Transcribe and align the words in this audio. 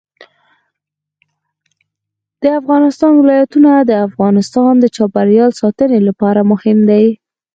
د 2.41 2.43
افغانستان 2.59 3.11
ولايتونه 3.17 3.71
د 3.89 3.91
افغانستان 4.07 4.71
د 4.79 4.85
چاپیریال 4.95 5.51
ساتنې 5.61 5.99
لپاره 6.07 6.47
مهم 6.51 6.77
دي. 6.89 7.05